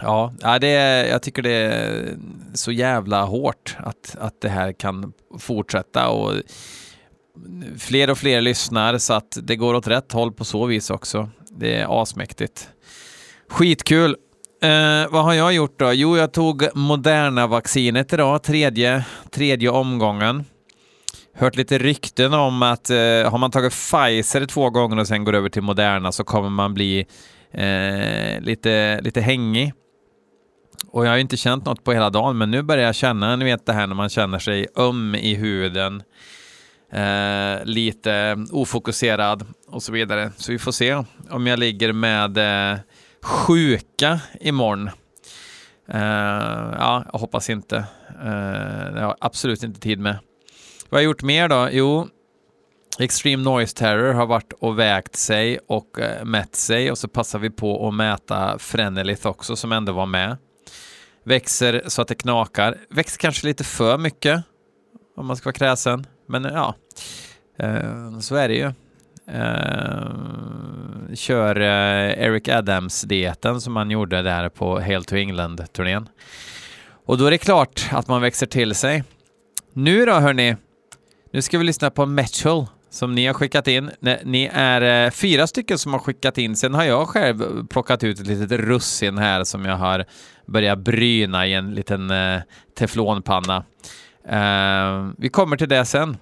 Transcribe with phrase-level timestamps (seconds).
[0.00, 0.68] Ja, det
[1.08, 2.16] jag tycker det är
[2.54, 6.32] så jävla hårt att, att det här kan fortsätta och
[7.78, 11.28] fler och fler lyssnar så att det går åt rätt håll på så vis också.
[11.50, 12.68] Det är asmäktigt.
[13.48, 14.16] Skitkul!
[14.64, 15.92] Eh, vad har jag gjort då?
[15.92, 20.44] Jo, jag tog Moderna-vaccinet idag, tredje, tredje omgången.
[21.34, 22.96] Hört lite rykten om att eh,
[23.30, 26.74] har man tagit Pfizer två gånger och sen går över till Moderna så kommer man
[26.74, 27.06] bli
[27.52, 29.72] eh, lite, lite hängig.
[30.90, 33.44] Och jag har inte känt något på hela dagen, men nu börjar jag känna, ni
[33.44, 36.02] vet det här när man känner sig öm i huden,
[36.92, 40.32] eh, lite ofokuserad och så vidare.
[40.36, 42.78] Så vi får se om jag ligger med eh,
[43.24, 44.90] sjuka imorgon.
[45.94, 47.76] Uh, ja, jag hoppas inte.
[48.24, 50.18] Uh, det har jag absolut inte tid med.
[50.88, 51.68] Vad har jag gjort mer då?
[51.72, 52.08] Jo,
[52.98, 57.38] Extreme Noise Terror har varit och vägt sig och uh, mätt sig och så passar
[57.38, 60.36] vi på att mäta Frenelith också som ändå var med.
[61.24, 62.76] Växer så att det knakar.
[62.90, 64.44] Växer kanske lite för mycket
[65.16, 66.06] om man ska vara kräsen.
[66.28, 66.74] Men ja,
[67.62, 68.72] uh, så är det ju.
[69.28, 76.08] Uh, kör uh, Eric Adams-dieten som han gjorde där på Hail to England-turnén.
[77.06, 79.04] Och då är det klart att man växer till sig.
[79.72, 80.56] Nu då hörni,
[81.32, 83.90] nu ska vi lyssna på Metal som ni har skickat in.
[84.24, 86.56] Ni är eh, fyra stycken som har skickat in.
[86.56, 90.04] Sen har jag själv plockat ut ett litet russin här som jag har
[90.46, 92.12] börjat bryna i en liten
[92.78, 93.64] teflonpanna.
[95.18, 96.16] vi kommer till det sen.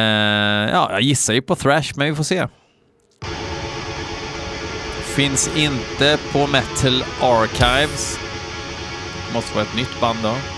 [0.71, 2.47] ja, jag gissar ju på Thrash, men vi får se.
[5.15, 8.19] Finns inte på Metal Archives.
[9.33, 10.52] Måste vara ett nytt band då.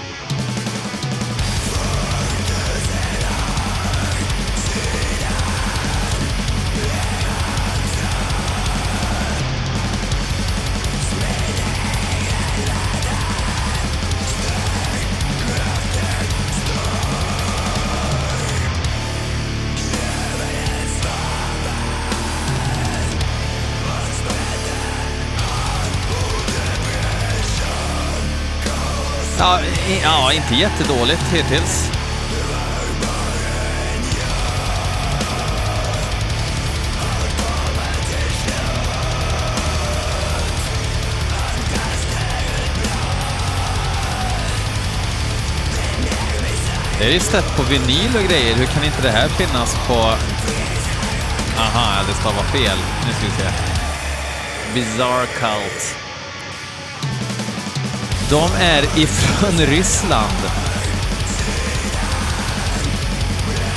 [29.88, 31.92] Ja, inte jättedåligt hittills.
[47.00, 48.56] Det är ju släppt på vinyl och grejer.
[48.56, 49.94] Hur kan inte det här finnas på...
[51.60, 52.78] Aha, det stavar fel.
[53.08, 53.50] Nu ska vi se.
[54.74, 56.05] Bizarre Cult.
[58.30, 60.38] De är ifrån Ryssland.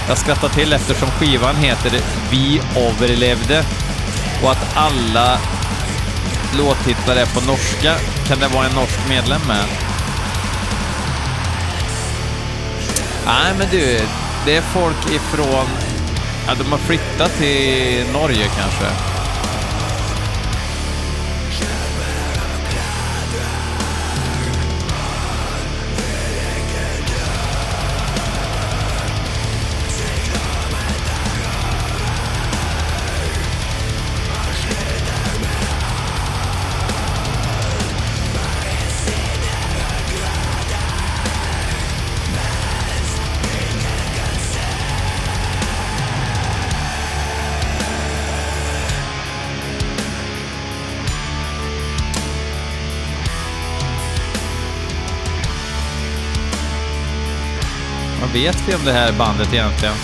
[0.08, 2.00] Jag skrattar till eftersom skivan heter
[2.30, 3.64] Vi överlevde
[4.42, 5.38] och att alla
[6.58, 7.94] låttitlar är på norska.
[8.28, 9.64] Kan det vara en norsk medlem med?
[13.26, 14.00] Nej, men du,
[14.46, 15.66] det är folk ifrån...
[16.46, 19.17] Ja, de har flyttat till Norge kanske.
[58.38, 59.94] Vet vi om det här bandet egentligen?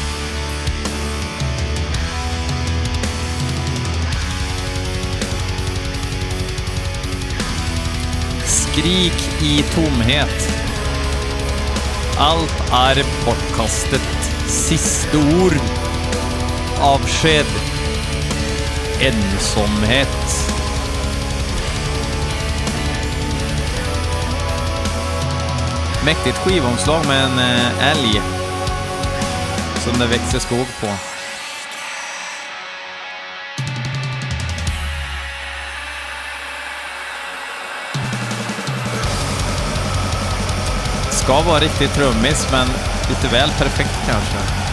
[8.45, 10.49] Skrik i tomhet.
[12.19, 14.33] Allt är bortkastet.
[14.47, 15.55] Sista ord.
[16.81, 17.47] Avsked.
[19.01, 20.54] Ensamhet.
[26.05, 28.23] Mäktigt skivomslag med en eh, älg
[29.85, 30.87] som det växer skog på.
[41.11, 42.67] Ska vara riktigt trummis, men
[43.09, 44.64] lite väl perfekt kanske.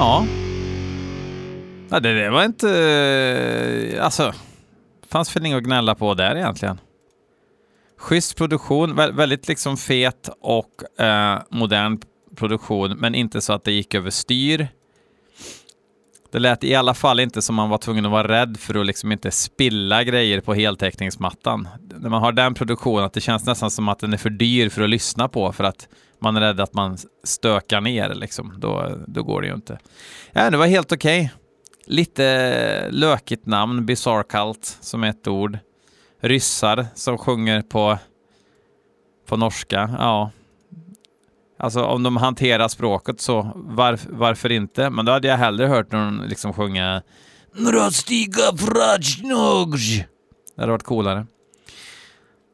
[0.00, 0.26] Ja.
[1.90, 2.70] ja det, det var inte...
[3.94, 4.32] Eh, alltså,
[5.08, 6.80] fanns väl inget att gnälla på där egentligen.
[7.98, 12.00] Schysst produktion, vä- väldigt liksom fet och eh, modern
[12.36, 14.68] produktion, men inte så att det gick över styr.
[16.32, 18.86] Det lät i alla fall inte som man var tvungen att vara rädd för att
[18.86, 21.68] liksom inte spilla grejer på heltäckningsmattan.
[21.96, 24.68] När man har den produktionen, att det känns nästan som att den är för dyr
[24.68, 25.88] för att lyssna på för att
[26.20, 28.54] man är rädd att man stökar ner liksom.
[28.58, 29.78] Då, då går det ju inte.
[30.32, 31.32] Ja, det var helt okej.
[31.86, 35.58] Lite lökigt namn, Bizarre Cult som ett ord.
[36.20, 37.98] Ryssar som sjunger på,
[39.26, 39.90] på norska.
[39.98, 40.30] Ja,
[41.62, 44.90] Alltså om de hanterar språket så, varf, varför inte?
[44.90, 47.02] Men då hade jag hellre hört någon liksom sjunga
[47.52, 50.06] Nrostiga Prajnogj.
[50.56, 51.26] Det hade varit coolare.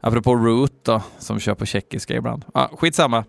[0.00, 2.44] Apropå Root då, som kör på tjeckiska ibland.
[2.54, 3.24] Ah, skitsamma.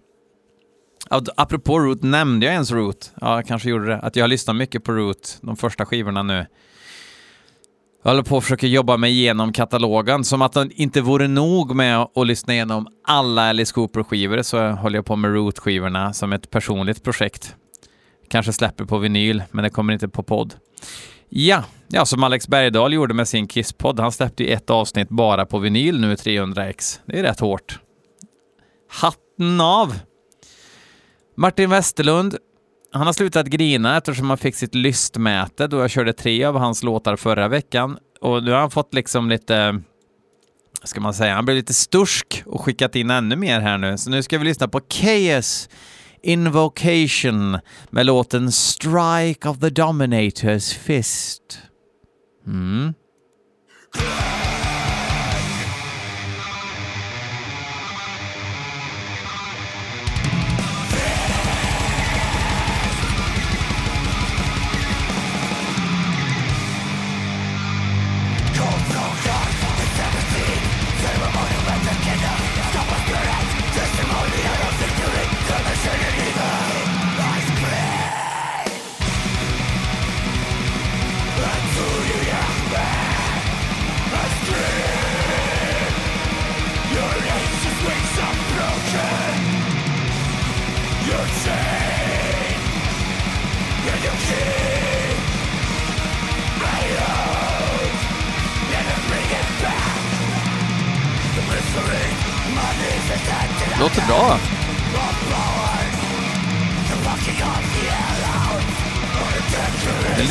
[1.09, 3.11] Apropå Root, nämnde jag ens Root?
[3.21, 3.99] Ja, jag kanske gjorde det.
[3.99, 6.45] Att jag har lyssnat mycket på Root, de första skivorna nu.
[8.03, 10.23] Jag håller på att försöka jobba mig igenom katalogen.
[10.23, 14.97] Som att det inte vore nog med att lyssna igenom alla Alice Cooper-skivor så håller
[14.97, 17.55] jag på med Root-skivorna som ett personligt projekt.
[18.29, 20.53] Kanske släpper på vinyl, men det kommer inte på podd.
[21.29, 23.99] Ja, ja som Alex Bergdahl gjorde med sin Kiss-podd.
[23.99, 26.99] Han släppte ju ett avsnitt bara på vinyl nu, 300x.
[27.05, 27.79] Det är rätt hårt.
[28.89, 29.95] Hatten av!
[31.39, 32.37] Martin Westerlund,
[32.91, 36.83] han har slutat grina eftersom han fick sitt lystmäte då jag körde tre av hans
[36.83, 37.97] låtar förra veckan.
[38.21, 39.71] Och nu har han fått liksom lite,
[40.81, 43.97] vad ska man säga, han blev lite stursk och skickat in ännu mer här nu.
[43.97, 45.69] Så nu ska vi lyssna på KS
[46.23, 51.59] Invocation med låten Strike of the Dominators Fist.
[52.47, 52.93] Mm.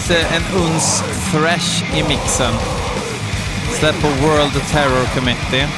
[0.09, 2.55] Det lite en uns thrash i mixen.
[3.79, 5.69] Släpp på World Terror Committee.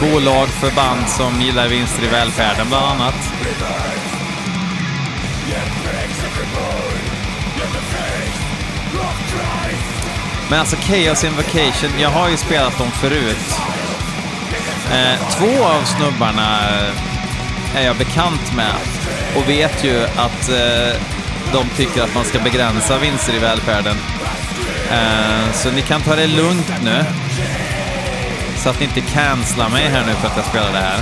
[0.00, 3.14] Bolag för band som gillar vinster i välfärden bland annat.
[10.50, 13.60] Men alltså Chaos Invocation, jag har ju spelat dem förut.
[14.92, 18.97] Eh, två av snubbarna eh, är jag bekant med
[19.36, 21.00] och vet ju att eh,
[21.52, 23.96] de tycker att man ska begränsa vinster i välfärden.
[24.90, 27.04] Eh, så ni kan ta det lugnt nu.
[28.56, 31.00] Så att ni inte cancelar mig här nu för att jag spelar det här.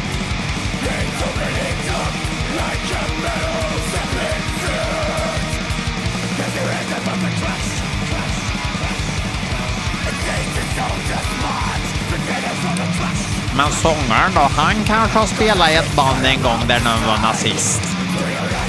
[13.57, 17.19] Men sångaren då, han kanske har spelat i ett band en gång där någon var
[17.19, 17.96] nazist.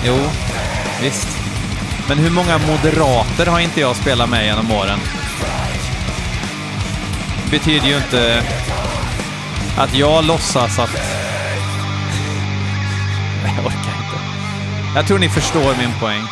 [0.05, 0.17] Jo,
[1.01, 1.27] visst.
[2.09, 4.99] Men hur många moderater har inte jag spelat med genom åren?
[7.51, 8.43] betyder ju inte
[9.77, 10.93] att jag låtsas att...
[13.43, 14.19] Nej, Jag orkar inte.
[14.95, 16.23] Jag tror ni förstår min poäng.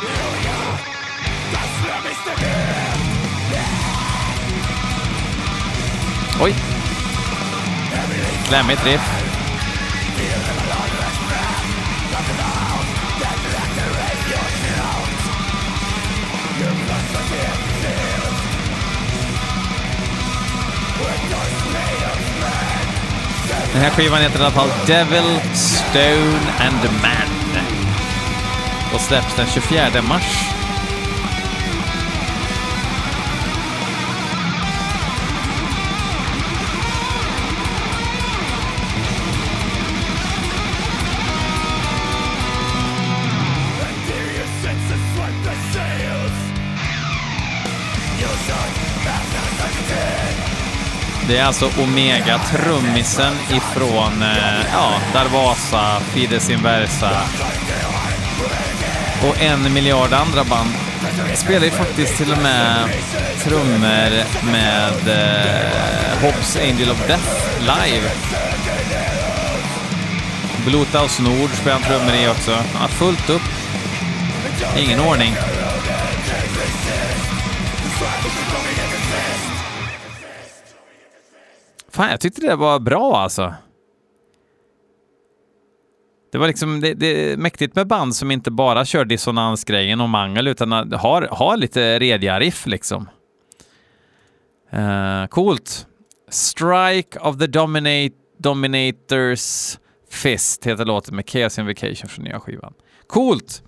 [6.41, 6.55] Oj!
[8.47, 9.24] Klämmigt riff.
[23.75, 27.61] Den här skivan heter i alla fall Devil, Stone and Man.
[28.93, 30.54] Och släpps den 24 mars.
[51.27, 57.11] Det är alltså Omega, trummisen ifrån eh, ja, Darvasa, Fides Inversa
[59.27, 60.69] och en miljard andra band.
[61.33, 62.89] Spelar ju faktiskt till och med
[63.43, 63.77] trummor
[64.51, 68.09] med eh, Hobbs Angel of Death live.
[70.65, 72.51] Bluthouse Nord spelar han trummor i också.
[72.51, 73.41] Ja, fullt upp.
[74.77, 75.35] Ingen ordning.
[81.95, 83.53] Fan, jag tyckte det var bra alltså.
[86.31, 90.09] Det var liksom det, det är mäktigt med band som inte bara kör dissonansgrejen och
[90.09, 93.09] mangel utan har, har lite rediga riff liksom.
[94.73, 95.87] Uh, coolt.
[96.29, 99.77] Strike of the Dominate, Dominators
[100.09, 102.73] Fist heter låten med Chaos Invocation från nya skivan.
[103.07, 103.63] Coolt!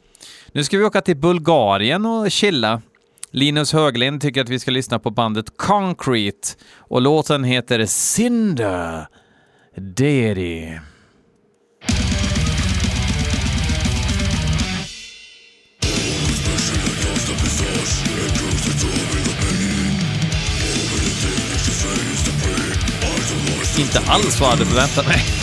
[0.51, 2.81] Nu ska vi åka till Bulgarien och chilla.
[3.31, 9.07] Linus Höglind tycker att vi ska lyssna på bandet Concrete och låten heter Cinder
[9.75, 10.79] Deity.
[23.79, 25.37] Inte alls vad jag hade förväntat mig.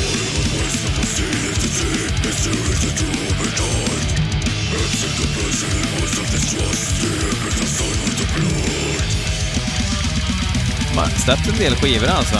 [10.94, 12.38] Släppt en del skivor alltså.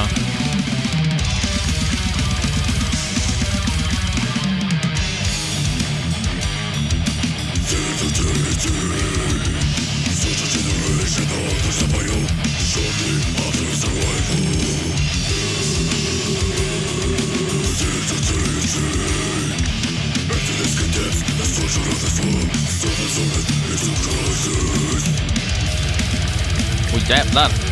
[26.92, 27.63] Åh oh, jävlar!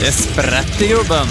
[0.00, 1.28] Det sprätter gubben!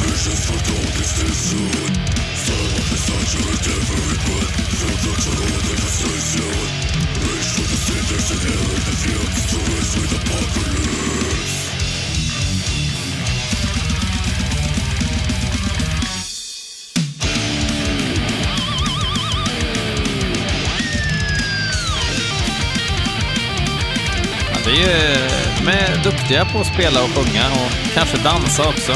[24.66, 25.33] det är ju,
[25.66, 28.92] de är duktiga på att spela och sjunga och kanske dansa också.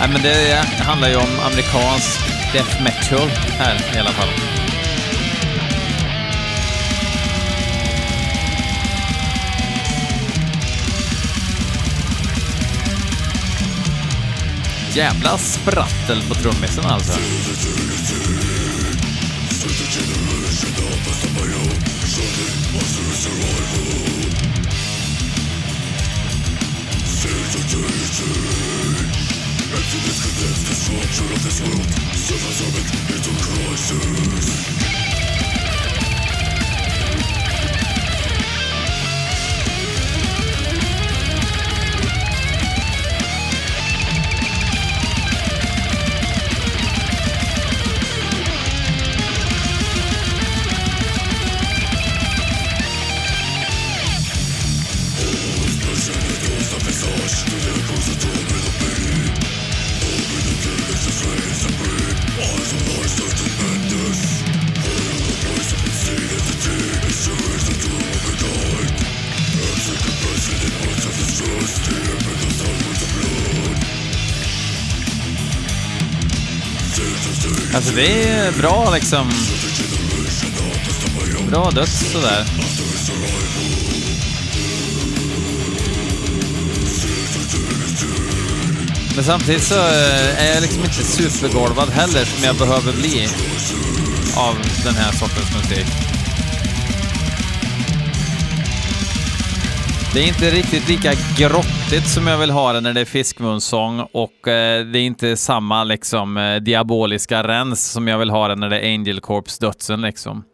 [0.00, 2.20] Nej, men det handlar ju om amerikansk
[2.52, 4.28] death metal här i alla fall.
[14.94, 17.20] Jävla sprattel på trummisen alltså.
[29.74, 34.93] Emptiness condemns the structure of this world Surface of it into crisis
[77.94, 79.30] det är bra liksom.
[81.50, 82.44] Bra döds sådär.
[89.14, 93.28] Men samtidigt så eh, är jag liksom inte supergolvad heller som jag behöver bli
[94.36, 96.13] av den här sortens musik.
[100.14, 104.00] Det är inte riktigt lika grottigt som jag vill ha det när det är fiskmunsång
[104.00, 108.54] och eh, det är inte samma liksom eh, diaboliska rens som jag vill ha det
[108.54, 110.44] när det är Angel Corps-dödsen liksom.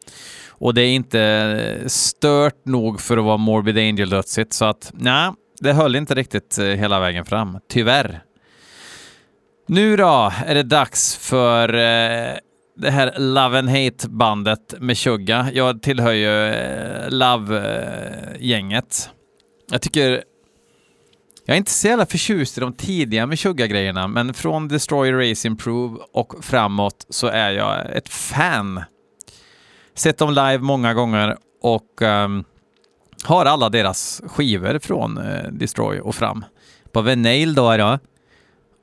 [0.48, 5.30] Och det är inte eh, stört nog för att vara Morbid Angel-dödsigt så att nej,
[5.60, 8.22] det höll inte riktigt eh, hela vägen fram, tyvärr.
[9.68, 12.34] Nu då är det dags för eh,
[12.76, 15.50] det här Love and Hate-bandet med Chugga.
[15.52, 19.06] Jag tillhör ju eh, Love-gänget.
[19.06, 19.19] Eh,
[19.70, 20.24] jag tycker...
[21.44, 25.48] Jag är inte så jävla förtjust i de tidiga med Chugga-grejerna, men från Destroy, Race,
[25.48, 28.82] Improve och framåt så är jag ett fan.
[29.94, 32.44] Sett dem live många gånger och um,
[33.24, 36.44] har alla deras skivor från uh, Destroy och fram.
[36.92, 37.98] På Venail då, då.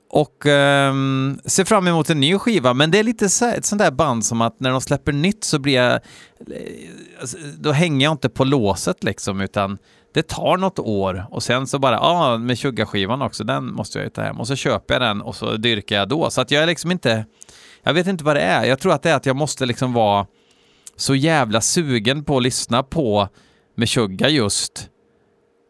[0.10, 3.82] Och um, ser fram emot en ny skiva, men det är lite så, ett sånt
[3.82, 5.94] där band som att när de släpper nytt så blir jag...
[5.94, 6.00] Eh,
[7.20, 9.78] alltså, då hänger jag inte på låset liksom, utan
[10.18, 14.00] det tar något år och sen så bara, ja, ah, med skivan också, den måste
[14.00, 14.40] jag ju ta hem.
[14.40, 16.30] Och så köper jag den och så dyrkar jag då.
[16.30, 17.26] Så att jag är liksom inte...
[17.84, 18.66] Jag vet inte vad det är.
[18.66, 20.28] Jag tror att det är att jag måste liksom vara
[20.96, 23.30] så jävla sugen på att lyssna på
[23.76, 24.90] med Tjugga just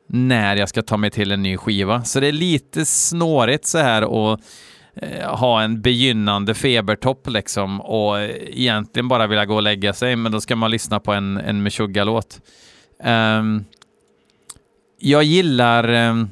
[0.10, 2.04] när jag ska ta mig till en ny skiva.
[2.04, 4.02] Så det är lite snårigt så här
[4.34, 4.40] att
[4.96, 10.32] eh, ha en begynnande febertopp liksom och egentligen bara vilja gå och lägga sig, men
[10.32, 12.42] då ska man lyssna på en, en Meshuggah-låt.
[13.00, 13.66] Um, ehm,
[15.00, 16.30] jag gillar ehm,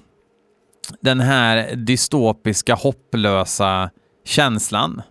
[1.00, 3.90] den här dystopiska, hopplösa
[4.26, 5.02] känslan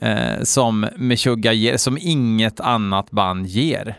[0.00, 3.96] eh, som Meshuggah ger, som inget annat band ger.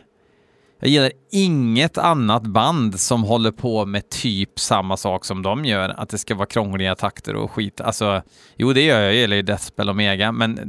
[0.80, 5.90] Jag gillar inget annat band som håller på med typ samma sak som de gör,
[5.90, 7.82] att det ska vara krångliga takter och skit.
[7.82, 8.22] Alltså,
[8.56, 10.60] jo, det gör jag, jag gillar ju Deathspell Omega, men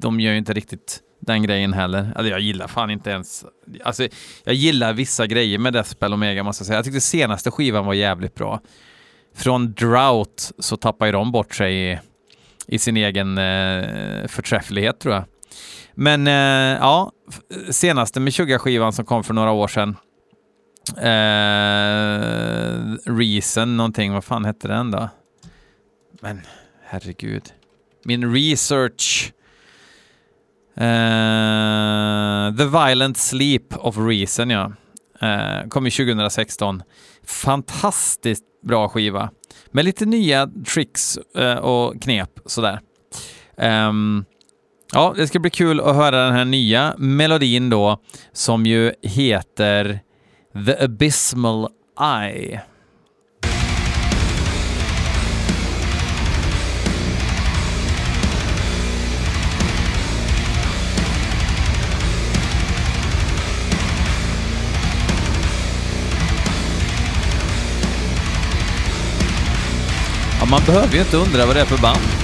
[0.00, 2.12] de gör ju inte riktigt den grejen heller.
[2.16, 3.44] Alltså, jag gillar fan inte ens...
[3.84, 4.08] Alltså,
[4.44, 6.78] jag gillar vissa grejer med Deathspell Omega, måste jag säga.
[6.78, 8.60] Jag tyckte senaste skivan var jävligt bra.
[9.34, 11.98] Från Drought så tappar ju de bort sig i,
[12.66, 15.24] i sin egen eh, förträfflighet, tror jag.
[15.94, 17.12] Men eh, ja,
[17.70, 19.96] senaste med skivan som kom för några år sedan.
[20.96, 21.12] Eh,
[23.12, 25.08] Reason någonting, vad fan hette den då?
[26.20, 26.40] Men
[26.84, 27.52] herregud.
[28.04, 29.32] Min research.
[30.76, 34.72] Eh, The Violent Sleep of Reason, ja.
[35.22, 36.82] Uh, kom ju 2016.
[37.26, 39.30] Fantastiskt bra skiva.
[39.70, 42.80] Med lite nya tricks uh, och knep sådär.
[43.56, 44.24] Um,
[44.94, 47.98] Ja, det ska bli kul att höra den här nya melodin då,
[48.32, 50.00] som ju heter
[50.66, 51.68] The Abysmal
[52.00, 52.60] Eye.
[70.52, 72.21] Man behöver ju inte undra vad det är för band.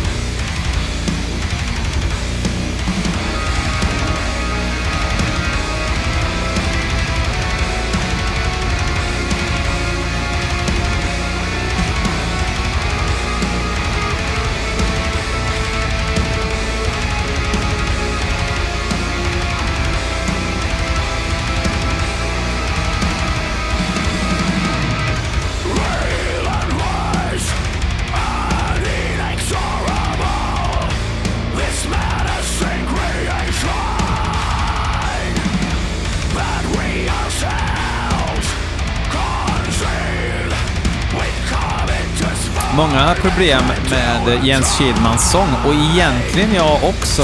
[43.15, 47.23] Problem med Jens Kihlmans sång och egentligen jag också.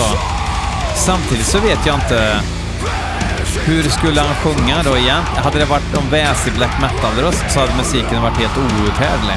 [0.96, 2.40] Samtidigt så vet jag inte
[3.64, 5.22] hur skulle han sjunga då igen?
[5.36, 9.36] Hade det varit en väsig black metal-röst så hade musiken varit helt outhärdlig.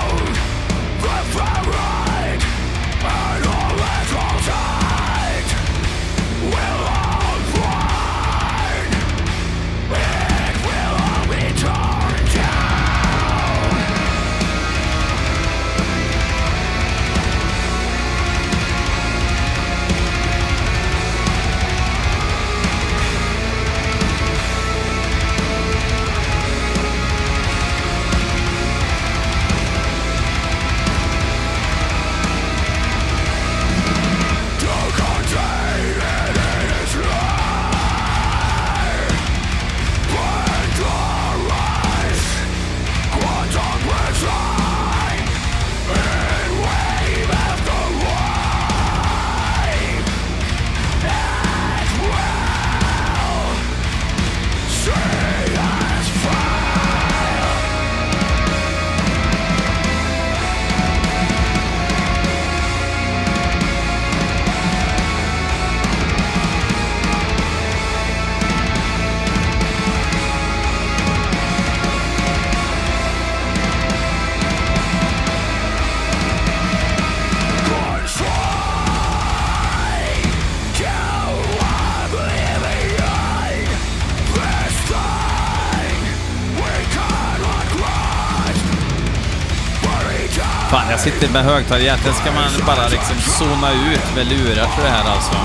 [91.12, 91.84] Sitter med högtalare.
[91.84, 95.36] Egentligen ska man bara liksom zona ut med lurar för det här alltså.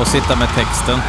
[0.00, 1.00] Och sitta med texten.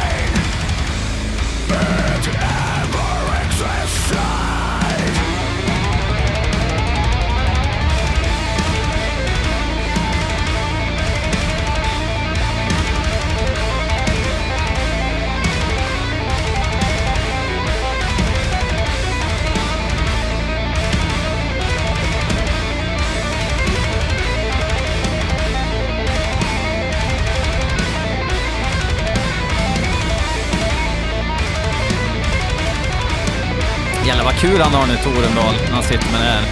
[34.56, 36.44] Tur han har nu, Torendal, när han sitter med det här.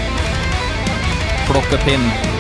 [1.47, 2.34] Plocka pinn.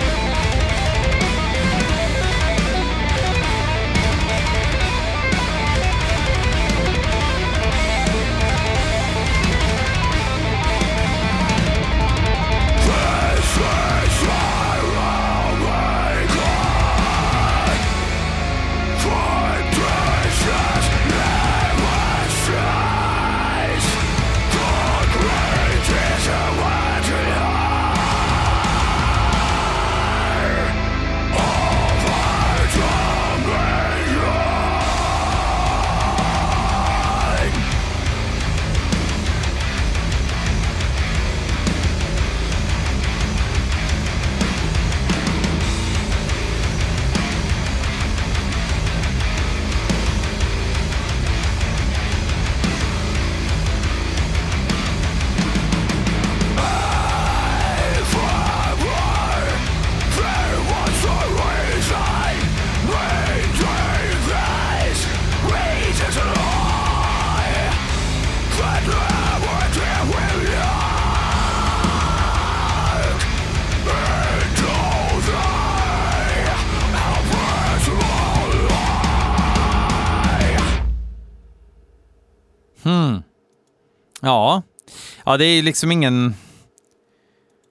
[85.35, 86.35] Ja, det är ju liksom ingen...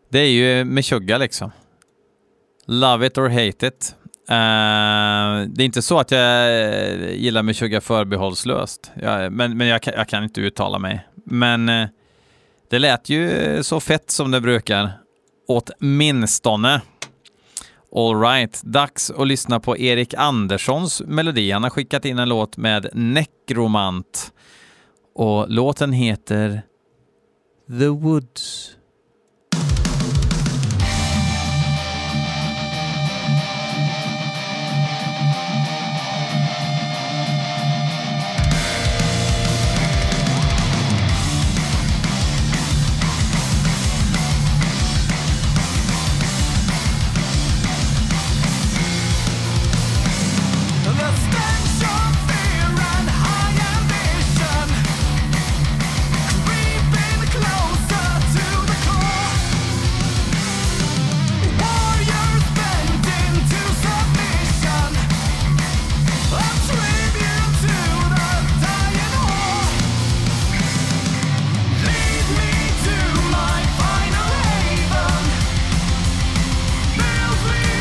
[0.10, 1.52] Det är ju Meshuggah liksom.
[2.66, 3.96] Love it or hate it.
[4.30, 6.52] Uh, det är inte så att jag
[7.14, 11.08] gillar Meshuggah förbehållslöst, jag, men, men jag, kan, jag kan inte uttala mig.
[11.26, 11.88] Men uh,
[12.70, 14.92] det lät ju så fett som det brukar,
[15.48, 16.82] åtminstone.
[17.96, 21.52] All right, dags att lyssna på Erik Anderssons melodi.
[21.52, 24.32] Han har skickat in en låt med Necromant
[25.16, 26.62] och låten heter
[27.70, 28.76] The Woods.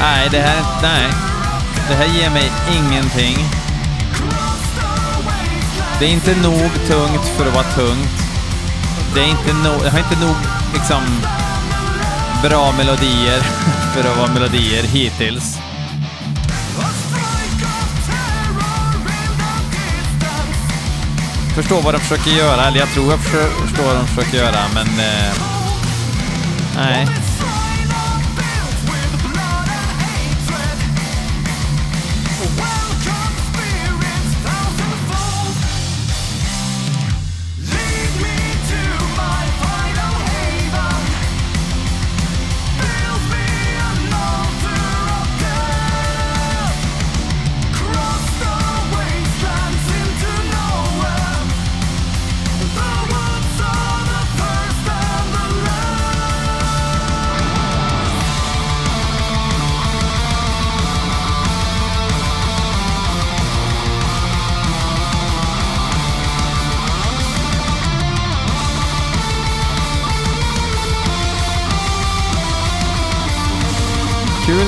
[0.03, 1.11] Nej, det här, nej.
[1.89, 3.37] Det här ger mig ingenting.
[5.99, 8.11] Det är inte nog tungt för att vara tungt.
[9.15, 10.37] Det är inte nog, jag har inte nog
[10.75, 11.03] liksom
[12.43, 13.41] bra melodier
[13.95, 15.59] för att vara melodier hittills.
[21.55, 24.87] Förstår vad de försöker göra, eller jag tror jag förstår vad de försöker göra, men...
[24.87, 25.35] Eh,
[26.77, 27.22] nej.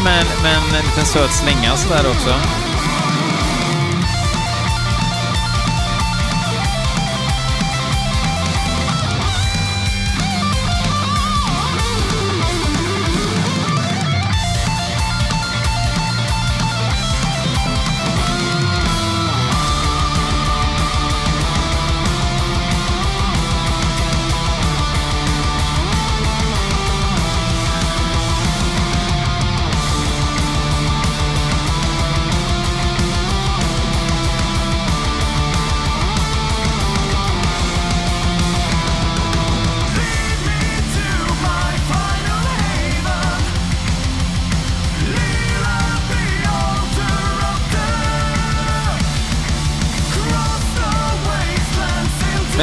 [0.04, 2.63] Med, med en liten söt slinga sådär också.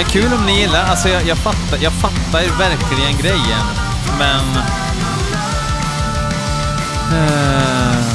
[0.02, 3.66] Men kul om ni gillar, alltså jag, jag, fattar, jag fattar verkligen grejen,
[4.18, 4.56] men...
[7.14, 8.06] Eh.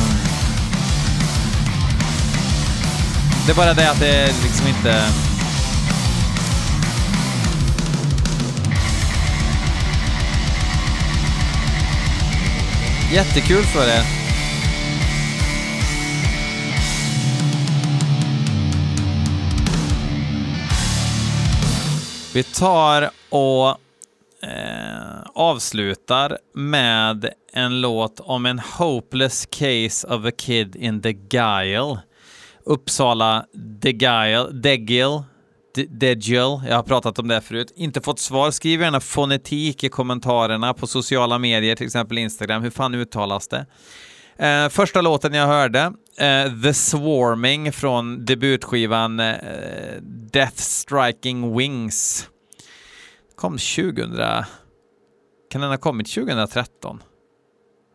[3.46, 5.04] Det är bara det att det är liksom inte...
[13.12, 14.15] Jättekul för er.
[22.36, 23.68] Vi tar och
[24.48, 31.98] eh, avslutar med en låt om en hopeless case of a kid in the Guile.
[32.64, 33.46] Uppsala
[33.82, 35.22] The Guile, Degil,
[35.88, 36.60] Degil.
[36.68, 37.72] Jag har pratat om det förut.
[37.76, 38.50] Inte fått svar.
[38.50, 42.62] Skriv gärna fonetik i kommentarerna på sociala medier, till exempel Instagram.
[42.62, 43.66] Hur fan uttalas det?
[44.46, 49.34] Eh, första låten jag hörde, Eh, The Swarming från debutskivan uh,
[50.32, 52.28] Death Striking Wings.
[53.36, 54.44] Kom 2000...
[55.50, 57.02] Kan den ha kommit 2013?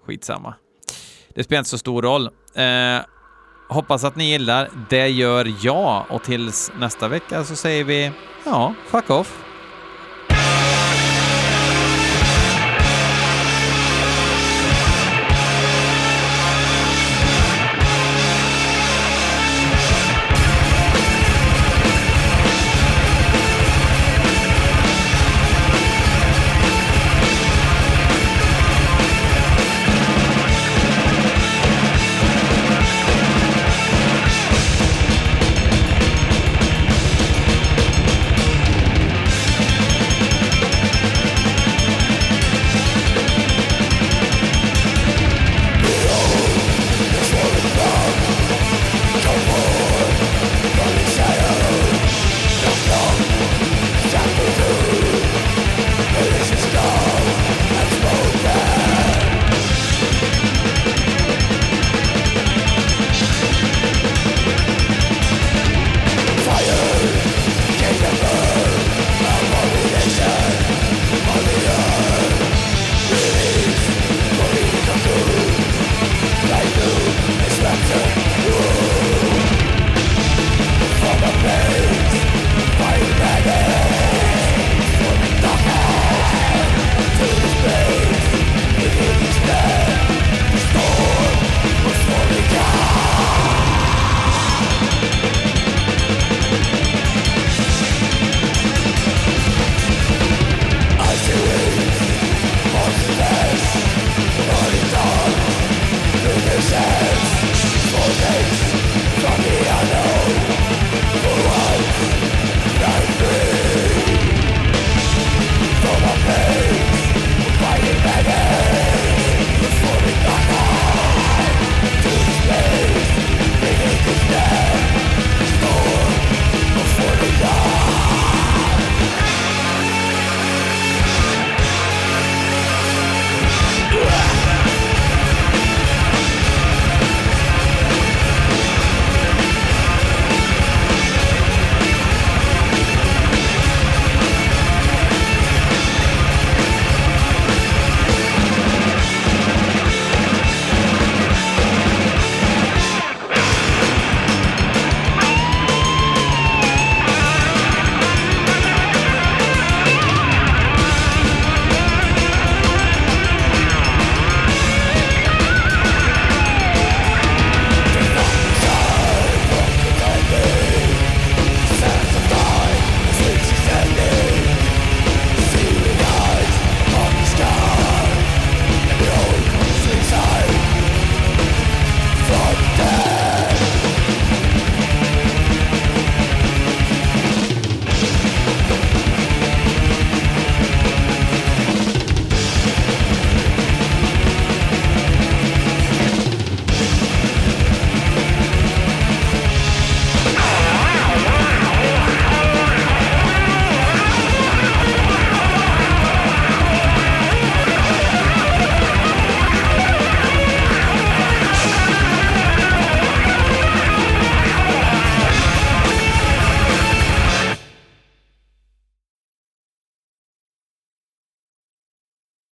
[0.05, 0.55] Skitsamma.
[1.35, 2.29] Det spelar inte så stor roll.
[2.57, 3.05] Uh,
[3.69, 4.69] hoppas att ni gillar.
[4.89, 6.05] Det gör jag.
[6.09, 8.11] Och tills nästa vecka så säger vi
[8.45, 9.50] ja, fuck off.